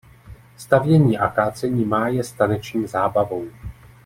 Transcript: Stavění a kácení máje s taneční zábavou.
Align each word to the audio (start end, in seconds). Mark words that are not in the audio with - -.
Stavění 0.57 1.17
a 1.17 1.27
kácení 1.27 1.85
máje 1.85 2.23
s 2.23 2.31
taneční 2.31 2.87
zábavou. 2.87 3.45